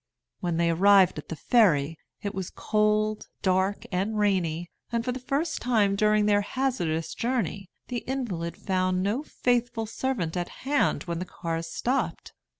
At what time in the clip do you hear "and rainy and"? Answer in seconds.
3.91-5.05